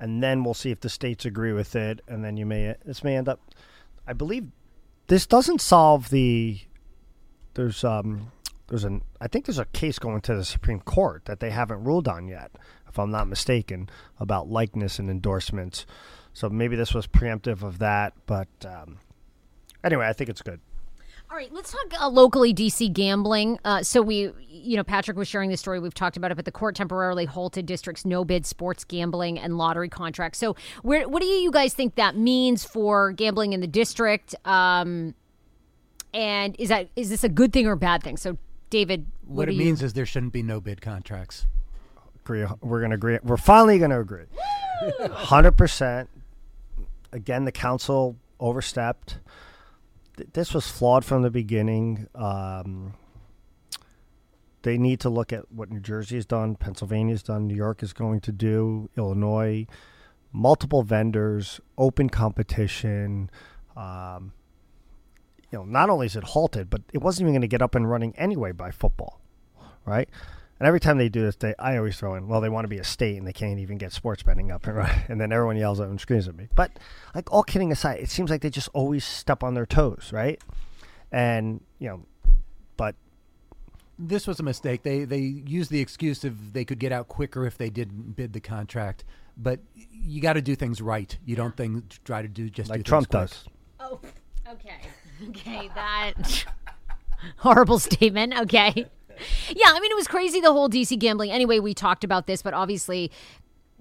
[0.00, 3.04] and then we'll see if the states agree with it, and then you may this
[3.04, 3.38] may end up.
[4.08, 4.48] I believe
[5.06, 6.62] this doesn't solve the.
[7.54, 8.32] There's um
[8.68, 11.84] there's an I think there's a case going to the Supreme Court that they haven't
[11.84, 12.52] ruled on yet,
[12.88, 13.88] if I'm not mistaken,
[14.18, 15.86] about likeness and endorsements.
[16.32, 18.98] So maybe this was preemptive of that, but um,
[19.84, 20.60] anyway, I think it's good.
[21.32, 23.58] All right, let's talk uh, locally DC gambling.
[23.64, 25.80] Uh, so we, you know, Patrick was sharing the story.
[25.80, 29.56] We've talked about it, but the court temporarily halted district's no bid sports gambling and
[29.56, 30.38] lottery contracts.
[30.38, 34.34] So, where, what do you guys think that means for gambling in the district?
[34.44, 35.14] Um,
[36.14, 38.16] and is that is this a good thing or a bad thing?
[38.16, 38.38] So,
[38.70, 41.46] David, what, What do it you, means is there shouldn't be no bid contracts.
[42.24, 42.44] agree.
[42.60, 43.18] We're going to agree.
[43.22, 44.24] We're finally going to agree.
[45.10, 46.08] Hundred percent.
[47.12, 49.18] Again, the council overstepped.
[50.32, 52.08] This was flawed from the beginning.
[52.14, 52.94] Um,
[54.62, 57.92] they need to look at what New Jersey has done, Pennsylvania's done, New York is
[57.92, 59.66] going to do, Illinois,
[60.32, 63.28] multiple vendors, open competition.
[63.76, 64.32] Um,
[65.52, 67.74] you know, not only is it halted, but it wasn't even going to get up
[67.74, 69.20] and running anyway by football,
[69.84, 70.08] right?
[70.58, 72.68] And every time they do this, they I always throw in, well, they want to
[72.68, 75.30] be a state and they can't even get sports betting up and running, and then
[75.32, 76.48] everyone yells at and screams at me.
[76.54, 76.70] But
[77.14, 80.40] like all kidding aside, it seems like they just always step on their toes, right?
[81.10, 82.02] And you know,
[82.76, 82.94] but
[83.98, 84.82] This was a mistake.
[84.84, 88.32] They they used the excuse of they could get out quicker if they didn't bid
[88.32, 89.04] the contract.
[89.36, 91.16] But you got to do things right.
[91.26, 93.30] You don't think try to do just do like things Trump quick.
[93.30, 93.44] does.
[93.80, 94.00] Oh,
[94.48, 94.76] okay,
[95.28, 96.44] okay, that
[97.38, 98.38] horrible statement.
[98.40, 98.86] Okay.
[99.50, 101.30] Yeah, I mean, it was crazy the whole DC gambling.
[101.30, 103.10] Anyway, we talked about this, but obviously,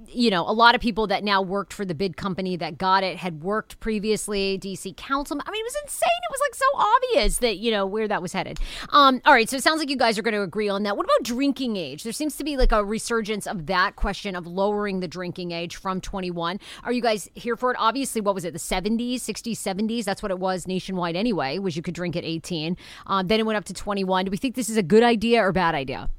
[0.07, 3.03] you know, a lot of people that now worked for the bid company that got
[3.03, 4.57] it had worked previously.
[4.59, 5.39] DC council.
[5.45, 6.09] I mean, it was insane.
[6.09, 8.59] It was like so obvious that you know where that was headed.
[8.89, 10.97] Um, all right, so it sounds like you guys are going to agree on that.
[10.97, 12.03] What about drinking age?
[12.03, 15.75] There seems to be like a resurgence of that question of lowering the drinking age
[15.75, 16.59] from 21.
[16.83, 17.77] Are you guys here for it?
[17.79, 18.53] Obviously, what was it?
[18.53, 20.03] The 70s, 60s, 70s.
[20.03, 21.59] That's what it was nationwide anyway.
[21.59, 22.77] Was you could drink at 18.
[23.07, 24.25] Um, then it went up to 21.
[24.25, 26.09] Do we think this is a good idea or bad idea?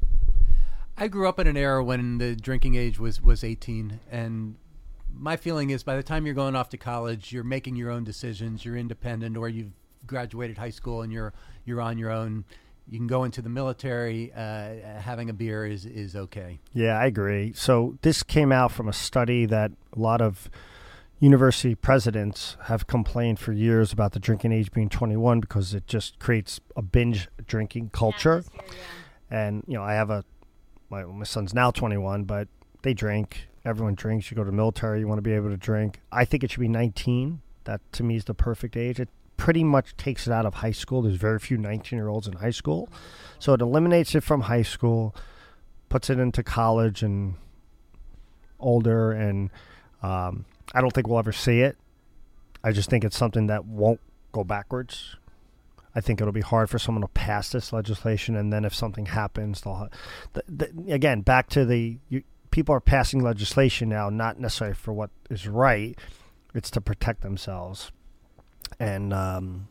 [1.02, 4.54] I grew up in an era when the drinking age was was 18 and
[5.12, 8.04] my feeling is by the time you're going off to college, you're making your own
[8.04, 9.72] decisions, you're independent or you've
[10.06, 11.32] graduated high school and you're
[11.64, 12.44] you're on your own.
[12.88, 14.32] You can go into the military.
[14.32, 16.60] Uh, having a beer is is okay.
[16.72, 17.52] Yeah, I agree.
[17.56, 20.48] So this came out from a study that a lot of
[21.18, 26.20] university presidents have complained for years about the drinking age being 21 because it just
[26.20, 28.44] creates a binge drinking culture.
[29.28, 30.24] And you know, I have a
[30.92, 32.46] my my son's now 21, but
[32.82, 33.48] they drink.
[33.64, 34.30] Everyone drinks.
[34.30, 36.00] You go to the military, you want to be able to drink.
[36.12, 37.40] I think it should be 19.
[37.64, 39.00] That to me is the perfect age.
[39.00, 41.02] It pretty much takes it out of high school.
[41.02, 42.88] There's very few 19 year olds in high school,
[43.38, 45.16] so it eliminates it from high school,
[45.88, 47.34] puts it into college and
[48.60, 49.12] older.
[49.12, 49.50] And
[50.02, 51.76] um, I don't think we'll ever see it.
[52.62, 54.00] I just think it's something that won't
[54.30, 55.16] go backwards.
[55.94, 59.06] I think it'll be hard for someone to pass this legislation, and then if something
[59.06, 59.88] happens, they'll.
[60.32, 64.92] The, the, again, back to the you, people are passing legislation now, not necessarily for
[64.92, 65.98] what is right.
[66.54, 67.92] It's to protect themselves,
[68.78, 69.68] and um,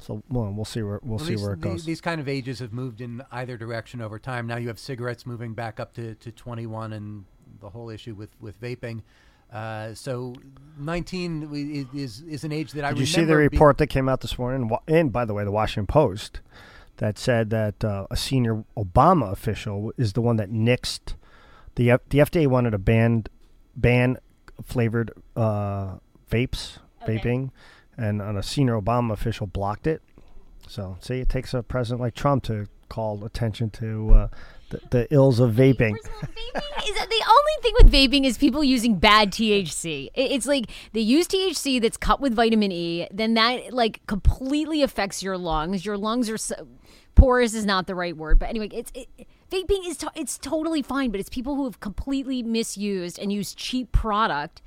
[0.00, 1.84] so well, we'll see where we'll, see these, where it goes.
[1.84, 4.46] These kind of ages have moved in either direction over time.
[4.46, 7.24] Now you have cigarettes moving back up to, to 21 and
[7.60, 9.02] the whole issue with, with vaping.
[9.52, 10.34] Uh, so
[10.78, 14.08] 19 is is an age that I Did you see the being- report that came
[14.08, 14.68] out this morning?
[14.68, 16.40] Wa- And by the way, the Washington Post
[16.98, 21.14] that said that uh, a senior Obama official is the one that nixed
[21.74, 23.24] the F- the FDA wanted to ban
[23.74, 24.18] ban
[24.62, 25.94] flavored uh,
[26.30, 27.18] vapes Okay.
[27.18, 27.50] vaping,
[27.96, 30.02] and, and a senior Obama official blocked it.
[30.68, 34.28] So see, it takes a president like Trump to call attention to uh,
[34.70, 35.92] the, the ills of vaping.
[35.92, 40.08] Vaping is the only thing with vaping is people using bad THC.
[40.14, 45.22] It's like they use THC that's cut with vitamin E, then that like completely affects
[45.22, 45.84] your lungs.
[45.84, 46.66] Your lungs are so,
[47.14, 49.08] porous is not the right word, but anyway, it's it,
[49.50, 53.56] vaping is to, it's totally fine, but it's people who have completely misused and used
[53.56, 54.62] cheap product,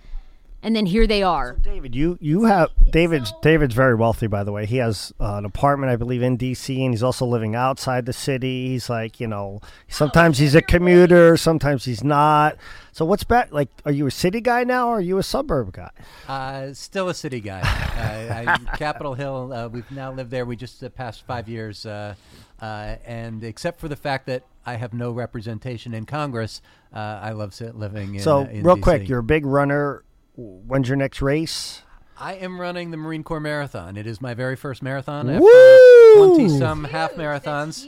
[0.63, 1.53] and then here they are.
[1.61, 4.65] David, you you have David's David's very wealthy, by the way.
[4.65, 8.13] He has uh, an apartment, I believe, in D.C., and he's also living outside the
[8.13, 8.67] city.
[8.67, 12.57] He's like, you know, sometimes he's a commuter, sometimes he's not.
[12.93, 13.53] So what's better?
[13.53, 15.91] Like, are you a city guy now, or are you a suburb guy?
[16.27, 17.59] Uh, still a city guy.
[17.61, 19.51] uh, I, Capitol Hill.
[19.51, 20.45] Uh, we've now lived there.
[20.45, 22.15] We just uh, passed five years, uh,
[22.61, 26.61] uh, and except for the fact that I have no representation in Congress,
[26.93, 28.21] uh, I love living in.
[28.21, 28.81] so uh, in real DC.
[28.81, 30.03] quick, you're a big runner.
[30.35, 31.83] When's your next race?
[32.17, 33.97] I am running the Marine Corps Marathon.
[33.97, 35.47] It is my very first marathon Woo!
[35.47, 37.85] after twenty some half marathons.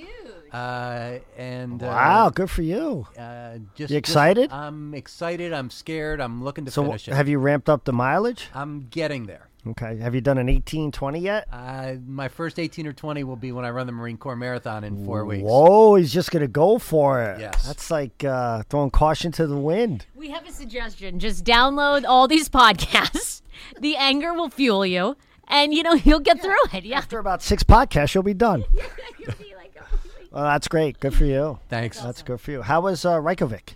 [0.52, 3.08] Uh, and uh, Wow, good for you.
[3.18, 4.52] Uh, just You just- excited?
[4.52, 5.52] I'm excited.
[5.54, 6.22] I'm scared.
[6.22, 7.14] I'm looking to So finish it.
[7.14, 8.48] have you ramped up the mileage?
[8.54, 9.50] I'm getting there.
[9.68, 9.98] Okay.
[9.98, 11.48] Have you done an 18, 20 yet?
[11.52, 14.84] Uh, my first 18 or 20 will be when I run the Marine Corps Marathon
[14.84, 15.44] in four weeks.
[15.44, 17.40] Whoa, he's just gonna go for it.
[17.40, 17.66] Yes.
[17.66, 20.06] That's like uh, throwing caution to the wind.
[20.16, 21.20] We have a suggestion.
[21.20, 23.42] Just download all these podcasts.
[23.80, 26.84] The anger will fuel you, and you know you'll get through it.
[26.86, 26.98] Yeah.
[26.98, 28.66] After about six podcasts, you'll be done.
[29.18, 29.98] You'll be like, oh.
[30.32, 31.00] Well, that's great.
[31.00, 31.58] Good for you.
[31.70, 32.00] Thanks.
[32.00, 32.62] That's good for you.
[32.62, 33.76] How was uh, Reykjavik?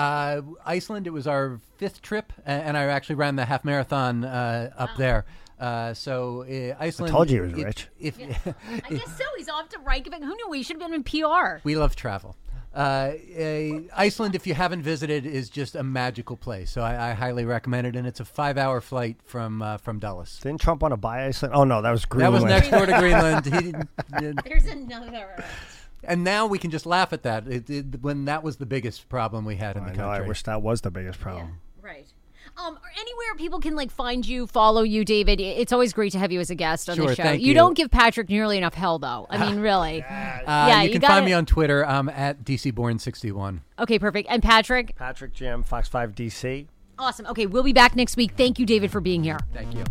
[0.00, 4.70] Uh, Iceland, it was our fifth trip, and I actually ran the half marathon uh,
[4.76, 5.26] up there.
[5.58, 7.12] Uh, so uh, Iceland.
[7.12, 7.88] told you he was it- rich.
[7.98, 9.24] If, I guess so.
[9.36, 10.22] He's off to Reykjavik.
[10.22, 10.48] Who knew?
[10.48, 11.58] We should have been in PR.
[11.64, 12.34] we love travel.
[12.74, 16.70] Uh, uh, Iceland, if you haven't visited, is just a magical place.
[16.70, 20.38] So I, I highly recommend it, and it's a five-hour flight from uh, from Dulles.
[20.40, 21.54] Didn't Trump want to buy Iceland?
[21.54, 22.36] Oh no, that was Greenland.
[22.36, 23.44] That was next door to Greenland.
[23.50, 23.88] He didn't,
[24.18, 25.44] did- There's another.
[26.04, 27.46] And now we can just laugh at that.
[27.48, 30.04] It, it, when that was the biggest problem we had in the I know.
[30.04, 30.24] country.
[30.24, 31.60] I wish that was the biggest problem.
[31.82, 32.06] Right.
[32.56, 35.40] Um, or anywhere people can like find you, follow you, David.
[35.40, 37.22] It's always great to have you as a guest on Sure, the show.
[37.22, 37.54] thank you you.
[37.54, 39.26] don't give Patrick nearly enough hell, though.
[39.30, 40.02] I mean, really.
[40.02, 41.86] Uh, yeah, you you can gotta- find me on Twitter.
[41.86, 43.60] I'm at DCBorn61.
[43.78, 44.28] Okay, perfect.
[44.30, 46.66] And Patrick, Patrick Jim, Fox Five DC.
[46.98, 47.26] awesome.
[47.26, 48.32] Okay, we'll be back next week.
[48.36, 49.38] Thank you, David, for being here.
[49.54, 49.84] Thank you.